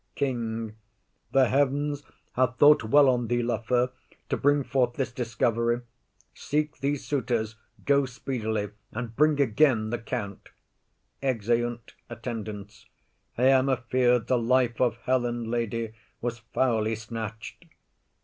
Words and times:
KING. 0.15 0.75
The 1.31 1.47
heavens 1.49 2.01
have 2.33 2.55
thought 2.55 2.83
well 2.83 3.07
on 3.07 3.27
thee, 3.27 3.43
Lafew, 3.43 3.89
To 4.29 4.35
bring 4.37 4.63
forth 4.63 4.95
this 4.95 5.11
discovery. 5.11 5.81
Seek 6.33 6.79
these 6.79 7.05
suitors. 7.05 7.53
Go 7.85 8.07
speedily, 8.07 8.71
and 8.91 9.15
bring 9.15 9.39
again 9.39 9.91
the 9.91 9.99
count. 9.99 10.49
[Exeunt 11.21 11.93
Gentleman 12.09 12.09
and 12.09 12.09
some 12.09 12.17
Attendants.] 12.17 12.85
I 13.37 13.43
am 13.43 13.69
afeard 13.69 14.25
the 14.25 14.39
life 14.39 14.81
of 14.81 14.97
Helen, 15.03 15.43
lady, 15.51 15.93
Was 16.19 16.39
foully 16.39 16.95
snatch'd. 16.95 17.63